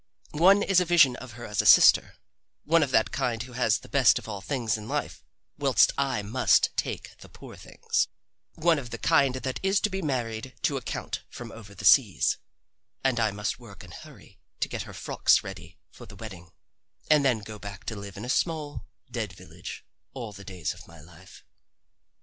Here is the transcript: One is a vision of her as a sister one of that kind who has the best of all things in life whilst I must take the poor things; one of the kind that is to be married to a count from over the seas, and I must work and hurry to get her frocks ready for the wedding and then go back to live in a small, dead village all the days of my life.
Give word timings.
One 0.39 0.63
is 0.63 0.79
a 0.79 0.85
vision 0.85 1.15
of 1.17 1.33
her 1.33 1.45
as 1.45 1.61
a 1.61 1.65
sister 1.67 2.15
one 2.63 2.81
of 2.81 2.89
that 2.89 3.11
kind 3.11 3.43
who 3.43 3.53
has 3.53 3.77
the 3.77 3.87
best 3.87 4.17
of 4.17 4.27
all 4.27 4.41
things 4.41 4.75
in 4.75 4.87
life 4.87 5.23
whilst 5.59 5.91
I 5.95 6.23
must 6.23 6.71
take 6.75 7.15
the 7.19 7.29
poor 7.29 7.55
things; 7.55 8.07
one 8.55 8.79
of 8.79 8.89
the 8.89 8.97
kind 8.97 9.35
that 9.35 9.59
is 9.61 9.79
to 9.81 9.91
be 9.91 10.01
married 10.01 10.55
to 10.63 10.75
a 10.75 10.81
count 10.81 11.21
from 11.29 11.51
over 11.51 11.75
the 11.75 11.85
seas, 11.85 12.39
and 13.03 13.19
I 13.19 13.29
must 13.29 13.59
work 13.59 13.83
and 13.83 13.93
hurry 13.93 14.39
to 14.61 14.67
get 14.67 14.89
her 14.89 14.93
frocks 14.95 15.43
ready 15.43 15.77
for 15.91 16.07
the 16.07 16.15
wedding 16.15 16.49
and 17.11 17.23
then 17.23 17.37
go 17.41 17.59
back 17.59 17.83
to 17.85 17.95
live 17.95 18.17
in 18.17 18.25
a 18.25 18.29
small, 18.29 18.87
dead 19.11 19.33
village 19.33 19.85
all 20.13 20.33
the 20.33 20.43
days 20.43 20.73
of 20.73 20.87
my 20.87 20.99
life. 20.99 21.45